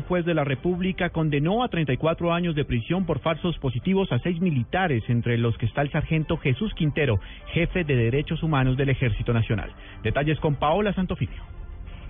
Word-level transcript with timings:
Un 0.00 0.06
juez 0.06 0.24
de 0.24 0.32
la 0.32 0.44
República 0.44 1.10
condenó 1.10 1.62
a 1.62 1.68
34 1.68 2.32
años 2.32 2.54
de 2.54 2.64
prisión 2.64 3.04
por 3.04 3.18
falsos 3.18 3.58
positivos 3.58 4.10
a 4.12 4.18
seis 4.20 4.40
militares, 4.40 5.04
entre 5.08 5.36
los 5.36 5.58
que 5.58 5.66
está 5.66 5.82
el 5.82 5.92
sargento 5.92 6.38
Jesús 6.38 6.72
Quintero, 6.72 7.20
jefe 7.52 7.84
de 7.84 7.96
Derechos 7.96 8.42
Humanos 8.42 8.78
del 8.78 8.88
Ejército 8.88 9.34
Nacional. 9.34 9.70
Detalles 10.02 10.40
con 10.40 10.54
Paola 10.54 10.94
Santofimio. 10.94 11.59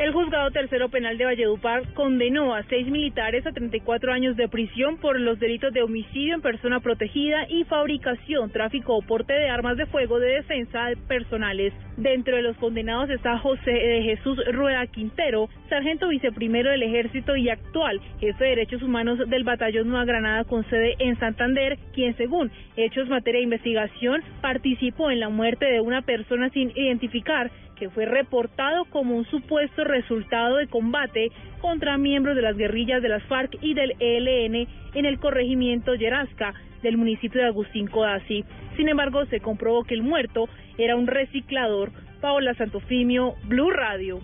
El 0.00 0.14
juzgado 0.14 0.50
tercero 0.50 0.88
penal 0.88 1.18
de 1.18 1.26
Valledupar 1.26 1.92
condenó 1.92 2.54
a 2.54 2.62
seis 2.70 2.86
militares 2.86 3.46
a 3.46 3.52
34 3.52 4.14
años 4.14 4.34
de 4.34 4.48
prisión 4.48 4.96
por 4.96 5.20
los 5.20 5.38
delitos 5.38 5.74
de 5.74 5.82
homicidio 5.82 6.34
en 6.34 6.40
persona 6.40 6.80
protegida 6.80 7.46
y 7.50 7.64
fabricación, 7.64 8.50
tráfico 8.50 8.96
o 8.96 9.02
porte 9.02 9.34
de 9.34 9.50
armas 9.50 9.76
de 9.76 9.84
fuego 9.84 10.18
de 10.18 10.36
defensa 10.36 10.88
personales. 11.06 11.74
Dentro 11.98 12.36
de 12.36 12.40
los 12.40 12.56
condenados 12.56 13.10
está 13.10 13.36
José 13.40 13.72
de 13.72 14.02
Jesús 14.02 14.40
Rueda 14.50 14.86
Quintero, 14.86 15.50
sargento 15.68 16.08
viceprimero 16.08 16.70
del 16.70 16.82
Ejército 16.82 17.36
y 17.36 17.50
actual 17.50 18.00
jefe 18.20 18.42
de 18.42 18.50
Derechos 18.50 18.82
Humanos 18.82 19.18
del 19.28 19.44
Batallón 19.44 19.90
Nueva 19.90 20.06
Granada 20.06 20.44
con 20.44 20.64
sede 20.70 20.94
en 20.98 21.18
Santander, 21.18 21.76
quien 21.92 22.16
según 22.16 22.50
hechos 22.74 23.06
materia 23.10 23.40
de 23.40 23.44
investigación 23.44 24.22
participó 24.40 25.10
en 25.10 25.20
la 25.20 25.28
muerte 25.28 25.66
de 25.66 25.82
una 25.82 26.00
persona 26.00 26.48
sin 26.48 26.70
identificar 26.70 27.50
que 27.80 27.88
fue 27.88 28.04
reportado 28.04 28.84
como 28.84 29.16
un 29.16 29.24
supuesto 29.24 29.84
resultado 29.90 30.56
de 30.56 30.66
combate 30.66 31.30
contra 31.60 31.98
miembros 31.98 32.36
de 32.36 32.42
las 32.42 32.56
guerrillas 32.56 33.02
de 33.02 33.08
las 33.08 33.22
FARC 33.24 33.58
y 33.60 33.74
del 33.74 33.94
ELN 33.98 34.66
en 34.94 35.04
el 35.04 35.18
corregimiento 35.18 35.94
Yerasca 35.94 36.54
del 36.82 36.96
municipio 36.96 37.40
de 37.40 37.48
Agustín 37.48 37.86
Codazzi. 37.86 38.44
Sin 38.76 38.88
embargo, 38.88 39.24
se 39.26 39.40
comprobó 39.40 39.84
que 39.84 39.94
el 39.94 40.02
muerto 40.02 40.48
era 40.78 40.96
un 40.96 41.06
reciclador. 41.06 41.90
Paola 42.20 42.54
Santofimio, 42.54 43.34
Blue 43.44 43.70
Radio. 43.70 44.20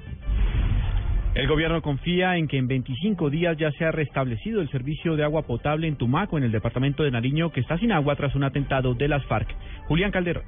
El 1.34 1.48
gobierno 1.48 1.82
confía 1.82 2.38
en 2.38 2.48
que 2.48 2.56
en 2.56 2.66
25 2.66 3.28
días 3.28 3.58
ya 3.58 3.70
se 3.72 3.84
ha 3.84 3.90
restablecido 3.90 4.62
el 4.62 4.70
servicio 4.70 5.16
de 5.16 5.24
agua 5.24 5.42
potable 5.42 5.86
en 5.86 5.96
Tumaco, 5.96 6.38
en 6.38 6.44
el 6.44 6.50
departamento 6.50 7.02
de 7.02 7.10
Nariño, 7.10 7.52
que 7.52 7.60
está 7.60 7.76
sin 7.76 7.92
agua 7.92 8.16
tras 8.16 8.34
un 8.34 8.44
atentado 8.44 8.94
de 8.94 9.06
las 9.06 9.22
FARC. 9.26 9.54
Julián 9.86 10.10
Calderón. 10.10 10.44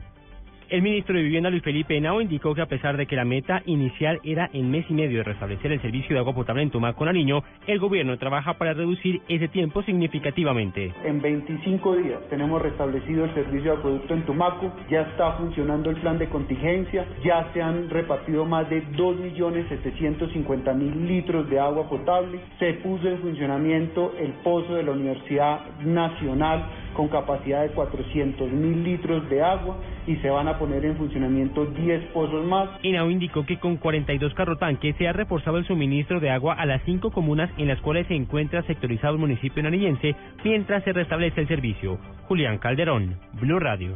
El 0.70 0.82
ministro 0.82 1.16
de 1.16 1.22
Vivienda 1.22 1.48
Luis 1.48 1.62
Felipe 1.62 1.96
Henao 1.96 2.20
indicó 2.20 2.54
que 2.54 2.60
a 2.60 2.66
pesar 2.66 2.98
de 2.98 3.06
que 3.06 3.16
la 3.16 3.24
meta 3.24 3.62
inicial 3.64 4.20
era 4.22 4.50
en 4.52 4.70
mes 4.70 4.84
y 4.90 4.92
medio 4.92 5.16
de 5.16 5.24
restablecer 5.24 5.72
el 5.72 5.80
servicio 5.80 6.14
de 6.14 6.20
agua 6.20 6.34
potable 6.34 6.62
en 6.62 6.70
Tumaco 6.70 7.06
Nariño, 7.06 7.42
el 7.66 7.78
gobierno 7.78 8.18
trabaja 8.18 8.58
para 8.58 8.74
reducir 8.74 9.22
ese 9.30 9.48
tiempo 9.48 9.82
significativamente. 9.82 10.92
En 11.04 11.22
25 11.22 11.96
días 11.96 12.20
tenemos 12.28 12.60
restablecido 12.60 13.24
el 13.24 13.32
servicio 13.32 13.72
de 13.72 13.78
acueducto 13.78 14.12
en 14.12 14.26
Tumaco, 14.26 14.70
ya 14.90 15.00
está 15.00 15.38
funcionando 15.38 15.88
el 15.88 15.96
plan 15.96 16.18
de 16.18 16.28
contingencia, 16.28 17.06
ya 17.24 17.50
se 17.54 17.62
han 17.62 17.88
repartido 17.88 18.44
más 18.44 18.68
de 18.68 18.86
2.750.000 18.88 21.06
litros 21.06 21.48
de 21.48 21.58
agua 21.58 21.88
potable, 21.88 22.40
se 22.58 22.74
puso 22.74 23.08
en 23.08 23.20
funcionamiento 23.20 24.12
el 24.20 24.32
pozo 24.44 24.74
de 24.74 24.82
la 24.82 24.90
Universidad 24.90 25.60
Nacional 25.80 26.66
con 26.98 27.06
capacidad 27.06 27.62
de 27.62 27.72
400.000 27.76 28.82
litros 28.82 29.30
de 29.30 29.40
agua 29.40 29.76
y 30.08 30.16
se 30.16 30.30
van 30.30 30.48
a 30.48 30.58
poner 30.58 30.84
en 30.84 30.96
funcionamiento 30.96 31.64
10 31.64 32.06
pozos 32.06 32.44
más. 32.44 32.70
INAO 32.82 33.08
indicó 33.08 33.46
que 33.46 33.60
con 33.60 33.76
42 33.76 34.34
carrotanques 34.34 34.96
se 34.96 35.06
ha 35.06 35.12
reforzado 35.12 35.58
el 35.58 35.64
suministro 35.64 36.18
de 36.18 36.30
agua 36.30 36.54
a 36.54 36.66
las 36.66 36.82
cinco 36.82 37.12
comunas 37.12 37.50
en 37.56 37.68
las 37.68 37.80
cuales 37.82 38.08
se 38.08 38.16
encuentra 38.16 38.64
sectorizado 38.64 39.12
el 39.12 39.20
municipio 39.20 39.62
nariñense 39.62 40.16
mientras 40.42 40.82
se 40.82 40.92
restablece 40.92 41.40
el 41.40 41.46
servicio. 41.46 42.00
Julián 42.26 42.58
Calderón, 42.58 43.14
Blue 43.40 43.60
Radio. 43.60 43.94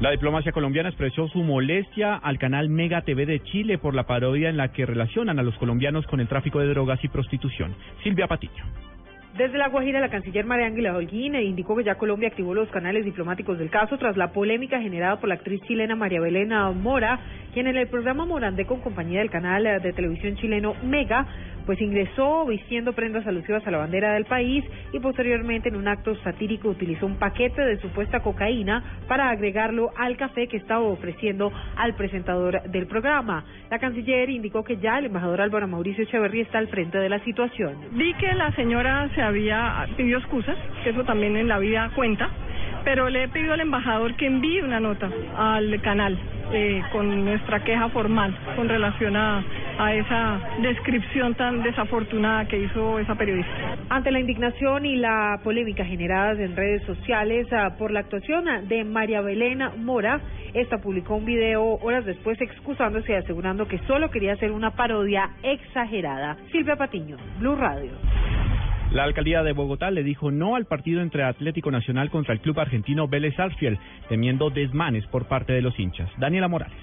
La 0.00 0.10
diplomacia 0.10 0.52
colombiana 0.52 0.90
expresó 0.90 1.28
su 1.28 1.38
molestia 1.38 2.16
al 2.16 2.38
canal 2.38 2.68
Mega 2.68 3.00
TV 3.06 3.24
de 3.24 3.40
Chile 3.40 3.78
por 3.78 3.94
la 3.94 4.02
parodia 4.02 4.50
en 4.50 4.58
la 4.58 4.70
que 4.70 4.84
relacionan 4.84 5.38
a 5.38 5.42
los 5.42 5.56
colombianos 5.56 6.06
con 6.08 6.20
el 6.20 6.28
tráfico 6.28 6.58
de 6.58 6.68
drogas 6.68 7.02
y 7.02 7.08
prostitución. 7.08 7.74
Silvia 8.02 8.26
Patiño. 8.26 8.64
Desde 9.36 9.58
La 9.58 9.68
Guajira, 9.68 9.98
la 9.98 10.10
canciller 10.10 10.46
María 10.46 10.66
Ángela 10.66 10.96
Holguín 10.96 11.34
indicó 11.34 11.74
que 11.74 11.82
ya 11.82 11.96
Colombia 11.96 12.28
activó 12.28 12.54
los 12.54 12.68
canales 12.68 13.04
diplomáticos 13.04 13.58
del 13.58 13.68
caso 13.68 13.98
tras 13.98 14.16
la 14.16 14.30
polémica 14.30 14.80
generada 14.80 15.18
por 15.18 15.28
la 15.28 15.34
actriz 15.34 15.60
chilena 15.62 15.96
María 15.96 16.20
Belena 16.20 16.70
Mora, 16.70 17.18
quien 17.52 17.66
en 17.66 17.76
el 17.76 17.88
programa 17.88 18.26
Morandé 18.26 18.64
con 18.64 18.80
compañía 18.80 19.18
del 19.18 19.30
canal 19.30 19.64
de 19.82 19.92
televisión 19.92 20.36
chileno 20.36 20.76
Mega, 20.84 21.26
pues 21.66 21.80
ingresó 21.80 22.46
vistiendo 22.46 22.92
prendas 22.92 23.26
alusivas 23.26 23.66
a 23.66 23.70
la 23.70 23.78
bandera 23.78 24.12
del 24.12 24.24
país 24.24 24.64
y 24.92 25.00
posteriormente 25.00 25.68
en 25.68 25.76
un 25.76 25.88
acto 25.88 26.14
satírico 26.16 26.68
utilizó 26.68 27.06
un 27.06 27.16
paquete 27.16 27.62
de 27.62 27.80
supuesta 27.80 28.20
cocaína 28.20 29.00
para 29.08 29.30
agregarlo 29.30 29.90
al 29.96 30.16
café 30.16 30.46
que 30.46 30.58
estaba 30.58 30.82
ofreciendo 30.82 31.52
al 31.76 31.94
presentador 31.94 32.62
del 32.70 32.86
programa. 32.86 33.44
La 33.70 33.78
canciller 33.78 34.30
indicó 34.30 34.62
que 34.62 34.76
ya 34.76 34.98
el 34.98 35.06
embajador 35.06 35.40
Álvaro 35.40 35.66
Mauricio 35.66 36.04
Echeverría 36.04 36.42
está 36.42 36.58
al 36.58 36.68
frente 36.68 36.98
de 36.98 37.08
la 37.08 37.18
situación. 37.24 37.76
Vi 37.92 38.14
que 38.14 38.32
la 38.34 38.52
señora 38.52 39.08
se 39.14 39.22
había 39.24 39.86
pedido 39.96 40.18
excusas, 40.18 40.56
que 40.82 40.90
eso 40.90 41.04
también 41.04 41.36
en 41.36 41.48
la 41.48 41.58
vida 41.58 41.90
cuenta, 41.94 42.30
pero 42.84 43.08
le 43.08 43.24
he 43.24 43.28
pedido 43.28 43.54
al 43.54 43.60
embajador 43.60 44.14
que 44.14 44.26
envíe 44.26 44.60
una 44.60 44.78
nota 44.78 45.08
al 45.36 45.80
canal 45.80 46.18
eh, 46.52 46.82
con 46.92 47.24
nuestra 47.24 47.64
queja 47.64 47.88
formal 47.88 48.36
con 48.54 48.68
relación 48.68 49.16
a, 49.16 49.42
a 49.78 49.94
esa 49.94 50.40
descripción 50.60 51.34
tan 51.34 51.62
desafortunada 51.62 52.46
que 52.46 52.58
hizo 52.58 52.98
esa 52.98 53.14
periodista. 53.14 53.50
Ante 53.88 54.10
la 54.10 54.20
indignación 54.20 54.84
y 54.84 54.96
la 54.96 55.40
polémica 55.42 55.84
generadas 55.84 56.38
en 56.38 56.54
redes 56.54 56.82
sociales 56.84 57.46
ah, 57.52 57.76
por 57.78 57.90
la 57.90 58.00
actuación 58.00 58.44
de 58.68 58.84
María 58.84 59.22
Belén 59.22 59.62
Mora, 59.78 60.20
esta 60.52 60.78
publicó 60.78 61.16
un 61.16 61.24
video 61.24 61.64
horas 61.82 62.04
después 62.04 62.40
excusándose 62.40 63.12
y 63.12 63.16
asegurando 63.16 63.66
que 63.66 63.78
solo 63.86 64.10
quería 64.10 64.34
hacer 64.34 64.52
una 64.52 64.72
parodia 64.72 65.30
exagerada. 65.42 66.36
Silvia 66.52 66.76
Patiño, 66.76 67.16
Blue 67.40 67.56
Radio. 67.56 67.90
La 68.94 69.02
alcaldía 69.02 69.42
de 69.42 69.52
Bogotá 69.52 69.90
le 69.90 70.04
dijo 70.04 70.30
no 70.30 70.54
al 70.54 70.66
partido 70.66 71.02
entre 71.02 71.24
Atlético 71.24 71.72
Nacional 71.72 72.10
contra 72.10 72.32
el 72.32 72.38
club 72.38 72.60
argentino 72.60 73.08
Vélez 73.08 73.34
Sarsfield, 73.34 73.76
temiendo 74.08 74.50
desmanes 74.50 75.04
por 75.08 75.26
parte 75.26 75.52
de 75.52 75.62
los 75.62 75.76
hinchas. 75.80 76.08
Daniela 76.16 76.46
Morales. 76.46 76.78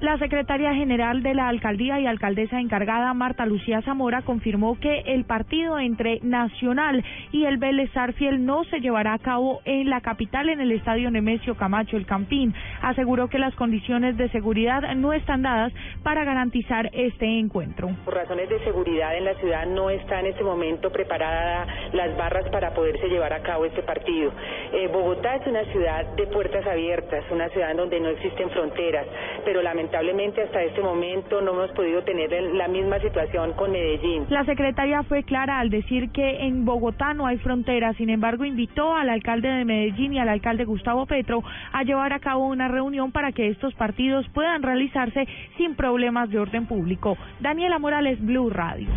La 0.00 0.16
secretaria 0.16 0.72
general 0.72 1.22
de 1.22 1.34
la 1.34 1.48
alcaldía 1.48 2.00
y 2.00 2.06
alcaldesa 2.06 2.58
encargada, 2.58 3.12
Marta 3.12 3.44
Lucía 3.44 3.82
Zamora, 3.82 4.22
confirmó 4.22 4.80
que 4.80 5.00
el 5.00 5.26
partido 5.26 5.78
entre 5.78 6.20
Nacional 6.22 7.04
y 7.32 7.44
el 7.44 7.58
Vélez 7.58 7.90
Sarfiel 7.92 8.46
no 8.46 8.64
se 8.64 8.80
llevará 8.80 9.12
a 9.12 9.18
cabo 9.18 9.60
en 9.66 9.90
la 9.90 10.00
capital, 10.00 10.48
en 10.48 10.62
el 10.62 10.72
estadio 10.72 11.10
Nemesio 11.10 11.54
Camacho, 11.54 11.98
el 11.98 12.06
Campín. 12.06 12.54
Aseguró 12.80 13.28
que 13.28 13.38
las 13.38 13.54
condiciones 13.56 14.16
de 14.16 14.30
seguridad 14.30 14.94
no 14.94 15.12
están 15.12 15.42
dadas 15.42 15.74
para 16.02 16.24
garantizar 16.24 16.88
este 16.92 17.26
encuentro. 17.38 17.90
Por 18.04 18.14
razones 18.14 18.48
de 18.48 18.58
seguridad 18.64 19.16
en 19.16 19.24
la 19.24 19.34
ciudad 19.34 19.66
no 19.66 19.90
está 19.90 20.20
en 20.20 20.26
este 20.26 20.42
momento 20.42 20.90
preparada 20.90 21.66
las 21.92 22.16
barras 22.16 22.48
para 22.50 22.72
poderse 22.72 23.08
llevar 23.08 23.32
a 23.32 23.42
cabo 23.42 23.66
este 23.66 23.82
partido. 23.82 24.32
Eh, 24.72 24.88
Bogotá 24.88 25.36
es 25.36 25.46
una 25.46 25.64
ciudad 25.72 26.06
de 26.16 26.26
puertas 26.28 26.66
abiertas, 26.66 27.24
una 27.30 27.48
ciudad 27.50 27.74
donde 27.74 28.00
no 28.00 28.08
existen 28.08 28.50
fronteras, 28.50 29.06
pero 29.44 29.62
lamentablemente 29.62 30.42
hasta 30.42 30.62
este 30.62 30.80
momento 30.80 31.40
no 31.40 31.52
hemos 31.52 31.70
podido 31.72 32.02
tener 32.02 32.30
la 32.54 32.68
misma 32.68 32.98
situación 33.00 33.52
con 33.52 33.72
Medellín. 33.72 34.26
La 34.30 34.44
secretaria 34.44 35.02
fue 35.02 35.22
clara 35.24 35.58
al 35.58 35.70
decir 35.70 36.10
que 36.12 36.46
en 36.46 36.64
Bogotá 36.64 37.14
no 37.14 37.26
hay 37.26 37.38
frontera, 37.38 37.92
sin 37.94 38.10
embargo 38.10 38.44
invitó 38.44 38.94
al 38.94 39.10
alcalde 39.10 39.48
de 39.48 39.64
Medellín 39.64 40.14
y 40.14 40.18
al 40.18 40.28
alcalde 40.28 40.64
Gustavo 40.64 41.06
Petro 41.06 41.42
a 41.72 41.82
llevar 41.82 42.12
a 42.12 42.20
cabo 42.20 42.46
una 42.46 42.68
reunión 42.68 43.12
para 43.12 43.32
que 43.32 43.48
estos 43.48 43.74
partidos 43.74 44.26
puedan 44.30 44.62
realizarse 44.62 45.26
sin 45.56 45.74
problemas 45.74 45.89
de 46.28 46.38
orden 46.38 46.66
público. 46.66 47.16
Daniela 47.40 47.78
Morales, 47.78 48.18
Blue 48.20 48.48
Radio. 48.48 48.88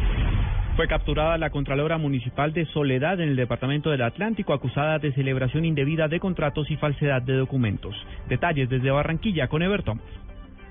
Fue 0.75 0.88
capturada 0.88 1.38
la 1.38 1.50
Contralora 1.50 1.98
Municipal 1.98 2.54
de 2.54 2.66
Soledad 2.68 3.19
en 3.19 3.30
el 3.30 3.36
Departamento 3.36 3.90
del 3.92 4.01
Atlántico 4.01 4.54
acusada 4.54 5.00
de 5.00 5.12
celebración 5.13 5.66
indebida 5.66 6.07
de 6.07 6.19
contratos 6.19 6.69
y 6.72 6.78
falsedad 6.78 7.22
de 7.22 7.34
documentos. 7.34 7.95
Detalles 8.28 8.69
desde 8.69 8.90
Barranquilla 8.90 9.48
con 9.48 9.62
Everton. 9.62 10.01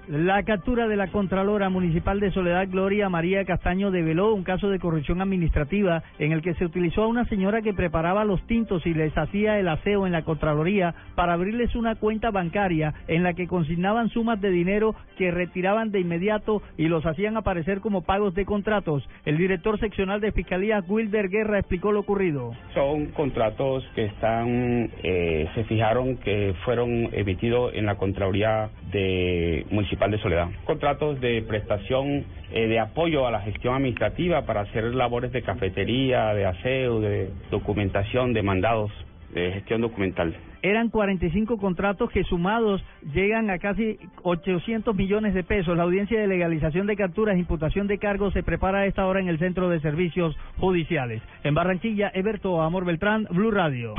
La 0.09 0.43
captura 0.43 0.89
de 0.89 0.97
la 0.97 1.07
Contralora 1.07 1.69
Municipal 1.69 2.19
de 2.19 2.33
Soledad 2.33 2.67
Gloria 2.69 3.09
María 3.09 3.45
Castaño 3.45 3.93
develó 3.93 4.35
un 4.35 4.43
caso 4.43 4.69
de 4.69 4.81
corrupción 4.81 5.21
administrativa 5.21 6.03
en 6.19 6.33
el 6.33 6.43
que 6.43 6.55
se 6.55 6.65
utilizó 6.65 7.05
a 7.05 7.07
una 7.07 7.25
señora 7.27 7.63
que 7.63 7.73
preparaba 7.73 8.25
los 8.25 8.45
tintos 8.49 8.85
y 8.85 8.95
les 8.95 9.17
hacía 9.17 9.61
el 9.61 9.69
aseo 9.69 10.05
en 10.05 10.13
la 10.13 10.23
Contraloría 10.23 10.93
para 11.15 11.35
abrirles 11.35 11.77
una 11.77 11.95
cuenta 11.95 12.33
bancaria 12.33 12.95
en 13.07 13.23
la 13.23 13.35
que 13.35 13.47
consignaban 13.47 14.09
sumas 14.09 14.41
de 14.41 14.51
dinero 14.51 14.97
que 15.17 15.31
retiraban 15.31 15.93
de 15.93 16.01
inmediato 16.01 16.63
y 16.77 16.89
los 16.89 17.07
hacían 17.07 17.37
aparecer 17.37 17.79
como 17.79 18.03
pagos 18.03 18.35
de 18.35 18.45
contratos. 18.45 19.09
El 19.25 19.39
director 19.39 19.79
seccional 19.79 20.21
de 20.21 20.33
Fiscalía, 20.33 20.83
Wilder 20.87 21.29
Guerra, 21.29 21.61
explicó 21.61 21.93
lo 21.93 22.01
ocurrido. 22.01 22.55
Son 22.75 23.07
contratos 23.13 23.85
que 23.95 24.07
están, 24.07 24.91
eh, 25.05 25.49
se 25.55 25.63
fijaron 25.65 26.17
que 26.17 26.55
fueron 26.65 27.09
emitidos 27.13 27.73
en 27.75 27.87
la 27.87 27.95
Contraloría 27.95 28.69
de 28.91 29.65
Municipal 29.71 29.92
de 29.99 30.19
Soledad. 30.19 30.49
Contratos 30.65 31.21
de 31.21 31.43
prestación 31.43 32.25
eh, 32.51 32.67
de 32.67 32.81
apoyo 32.81 33.27
a 33.27 33.31
la 33.31 33.41
gestión 33.41 33.75
administrativa 33.75 34.43
para 34.43 34.63
hacer 34.63 34.95
labores 34.95 35.33
de 35.33 35.43
cafetería, 35.43 36.35
de 36.35 36.47
aseo, 36.47 37.01
de 37.01 37.31
documentación, 37.51 38.33
de 38.33 38.43
mandados 38.43 38.91
de 39.35 39.53
gestión 39.53 39.81
documental. 39.81 40.35
Eran 40.63 40.91
45 40.91 41.59
contratos 41.59 42.11
que 42.11 42.25
sumados 42.25 42.83
llegan 43.13 43.51
a 43.51 43.59
casi 43.59 43.99
800 44.23 44.95
millones 44.95 45.35
de 45.35 45.43
pesos. 45.43 45.77
La 45.77 45.83
audiencia 45.83 46.21
de 46.21 46.27
legalización 46.27 46.87
de 46.87 46.97
capturas 46.97 47.37
e 47.37 47.41
imputación 47.41 47.87
de 47.87 47.99
cargos 47.99 48.33
se 48.33 48.43
prepara 48.43 48.81
a 48.81 48.87
esta 48.87 49.07
hora 49.07 49.21
en 49.21 49.29
el 49.29 49.39
Centro 49.39 49.69
de 49.69 49.81
Servicios 49.81 50.37
Judiciales. 50.59 51.23
En 51.45 51.55
Barranquilla, 51.55 52.11
Eberto 52.15 52.61
Amor 52.63 52.85
Beltrán, 52.85 53.27
Blue 53.31 53.51
Radio. 53.51 53.95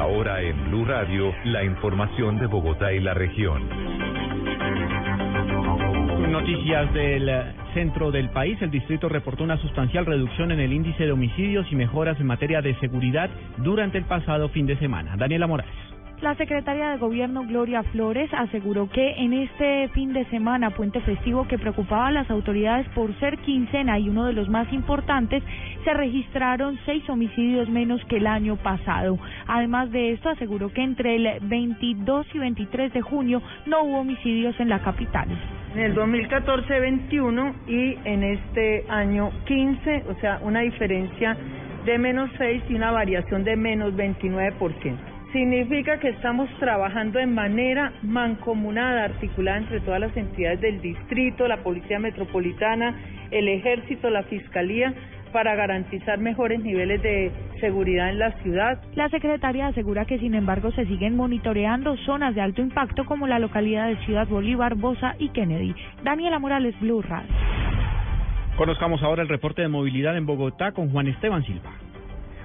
Ahora 0.00 0.40
en 0.40 0.64
Blue 0.64 0.86
Radio, 0.86 1.30
la 1.44 1.62
información 1.62 2.38
de 2.38 2.46
Bogotá 2.46 2.90
y 2.90 3.00
la 3.00 3.12
región. 3.12 3.68
Noticias 6.32 6.90
del 6.94 7.30
centro 7.74 8.10
del 8.10 8.30
país. 8.30 8.56
El 8.62 8.70
distrito 8.70 9.10
reportó 9.10 9.44
una 9.44 9.58
sustancial 9.58 10.06
reducción 10.06 10.52
en 10.52 10.60
el 10.60 10.72
índice 10.72 11.04
de 11.04 11.12
homicidios 11.12 11.66
y 11.70 11.76
mejoras 11.76 12.18
en 12.18 12.28
materia 12.28 12.62
de 12.62 12.74
seguridad 12.76 13.28
durante 13.58 13.98
el 13.98 14.04
pasado 14.04 14.48
fin 14.48 14.64
de 14.64 14.78
semana. 14.78 15.16
Daniela 15.18 15.46
Morales. 15.46 15.89
La 16.22 16.34
secretaria 16.34 16.90
de 16.90 16.98
Gobierno 16.98 17.44
Gloria 17.46 17.82
Flores 17.82 18.28
aseguró 18.34 18.90
que 18.90 19.12
en 19.12 19.32
este 19.32 19.88
fin 19.94 20.12
de 20.12 20.26
semana, 20.26 20.68
puente 20.68 21.00
festivo 21.00 21.48
que 21.48 21.56
preocupaba 21.56 22.08
a 22.08 22.12
las 22.12 22.30
autoridades 22.30 22.86
por 22.90 23.18
ser 23.20 23.38
quincena 23.38 23.98
y 23.98 24.10
uno 24.10 24.26
de 24.26 24.34
los 24.34 24.50
más 24.50 24.70
importantes, 24.70 25.42
se 25.82 25.94
registraron 25.94 26.78
seis 26.84 27.08
homicidios 27.08 27.70
menos 27.70 28.04
que 28.04 28.18
el 28.18 28.26
año 28.26 28.56
pasado. 28.56 29.18
Además 29.46 29.90
de 29.92 30.12
esto, 30.12 30.28
aseguró 30.28 30.70
que 30.70 30.82
entre 30.82 31.16
el 31.16 31.40
22 31.40 32.26
y 32.34 32.38
23 32.38 32.92
de 32.92 33.00
junio 33.00 33.40
no 33.64 33.84
hubo 33.84 34.00
homicidios 34.00 34.60
en 34.60 34.68
la 34.68 34.80
capital. 34.80 35.26
En 35.74 35.80
el 35.80 35.94
2014, 35.94 36.80
21 36.80 37.54
y 37.66 37.96
en 38.04 38.24
este 38.24 38.84
año 38.90 39.30
15, 39.46 40.04
o 40.10 40.20
sea, 40.20 40.38
una 40.42 40.60
diferencia 40.60 41.34
de 41.86 41.96
menos 41.96 42.28
6 42.36 42.64
y 42.68 42.74
una 42.74 42.90
variación 42.90 43.42
de 43.42 43.56
menos 43.56 43.94
29%. 43.94 45.19
Significa 45.32 46.00
que 46.00 46.08
estamos 46.08 46.50
trabajando 46.58 47.20
de 47.20 47.26
manera 47.26 47.92
mancomunada, 48.02 49.04
articulada 49.04 49.58
entre 49.58 49.80
todas 49.80 50.00
las 50.00 50.16
entidades 50.16 50.60
del 50.60 50.80
distrito, 50.80 51.46
la 51.46 51.58
Policía 51.58 52.00
Metropolitana, 52.00 52.96
el 53.30 53.46
Ejército, 53.46 54.10
la 54.10 54.24
Fiscalía, 54.24 54.92
para 55.32 55.54
garantizar 55.54 56.18
mejores 56.18 56.60
niveles 56.60 57.00
de 57.02 57.30
seguridad 57.60 58.10
en 58.10 58.18
la 58.18 58.32
ciudad. 58.42 58.82
La 58.96 59.08
secretaria 59.08 59.68
asegura 59.68 60.04
que, 60.04 60.18
sin 60.18 60.34
embargo, 60.34 60.72
se 60.72 60.84
siguen 60.86 61.16
monitoreando 61.16 61.96
zonas 61.98 62.34
de 62.34 62.40
alto 62.40 62.60
impacto 62.60 63.04
como 63.04 63.28
la 63.28 63.38
localidad 63.38 63.86
de 63.86 63.96
Ciudad 64.04 64.26
Bolívar, 64.26 64.74
Bosa 64.74 65.14
y 65.20 65.28
Kennedy. 65.28 65.76
Daniela 66.02 66.40
Morales, 66.40 66.74
Blue 66.80 67.02
Radio. 67.02 67.32
Conozcamos 68.56 69.00
ahora 69.04 69.22
el 69.22 69.28
reporte 69.28 69.62
de 69.62 69.68
movilidad 69.68 70.16
en 70.16 70.26
Bogotá 70.26 70.72
con 70.72 70.90
Juan 70.90 71.06
Esteban 71.06 71.44
Silva. 71.44 71.70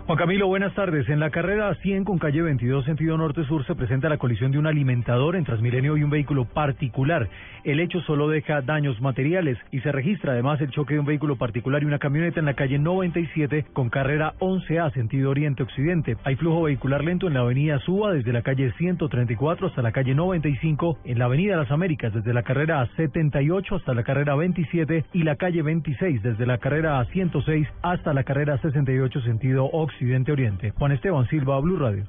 Juan 0.05 0.19
Camilo, 0.19 0.45
buenas 0.45 0.75
tardes. 0.75 1.09
En 1.09 1.19
la 1.19 1.31
carrera 1.31 1.73
100 1.81 2.03
con 2.03 2.19
calle 2.19 2.43
22 2.43 2.85
sentido 2.85 3.17
norte-sur 3.17 3.65
se 3.65 3.73
presenta 3.73 4.07
la 4.07 4.19
colisión 4.19 4.51
de 4.51 4.59
un 4.59 4.67
alimentador 4.67 5.35
en 5.35 5.45
Transmilenio 5.45 5.97
y 5.97 6.03
un 6.03 6.11
vehículo 6.11 6.45
particular. 6.45 7.27
El 7.63 7.79
hecho 7.79 7.99
solo 8.01 8.29
deja 8.29 8.61
daños 8.61 9.01
materiales 9.01 9.57
y 9.71 9.79
se 9.79 9.91
registra 9.91 10.33
además 10.33 10.61
el 10.61 10.69
choque 10.69 10.93
de 10.93 10.99
un 10.99 11.07
vehículo 11.07 11.37
particular 11.37 11.81
y 11.81 11.87
una 11.87 11.97
camioneta 11.97 12.39
en 12.39 12.45
la 12.45 12.53
calle 12.53 12.77
97 12.77 13.65
con 13.73 13.89
carrera 13.89 14.35
11A 14.37 14.93
sentido 14.93 15.31
oriente-occidente. 15.31 16.17
Hay 16.23 16.35
flujo 16.35 16.61
vehicular 16.61 17.03
lento 17.03 17.25
en 17.25 17.33
la 17.33 17.39
avenida 17.39 17.79
Suba 17.79 18.13
desde 18.13 18.31
la 18.31 18.43
calle 18.43 18.71
134 18.77 19.69
hasta 19.69 19.81
la 19.81 19.91
calle 19.91 20.13
95, 20.13 20.99
en 21.03 21.17
la 21.17 21.25
avenida 21.25 21.57
Las 21.57 21.71
Américas 21.71 22.13
desde 22.13 22.31
la 22.31 22.43
carrera 22.43 22.87
78 22.95 23.77
hasta 23.77 23.95
la 23.95 24.03
carrera 24.03 24.35
27 24.35 25.05
y 25.13 25.23
la 25.23 25.35
calle 25.35 25.63
26 25.63 26.21
desde 26.21 26.45
la 26.45 26.59
carrera 26.59 27.03
106 27.05 27.67
hasta 27.81 28.13
la 28.13 28.23
carrera 28.23 28.59
68 28.59 29.21
sentido 29.21 29.65
occidente 29.65 29.94
Occidente 29.95 30.33
Oriente. 30.33 30.71
Juan 30.71 30.91
Esteban 30.91 31.25
Silva, 31.29 31.57
Blue 31.61 31.77
Radio. 31.77 32.05